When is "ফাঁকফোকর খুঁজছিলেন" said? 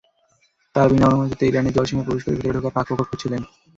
2.75-3.41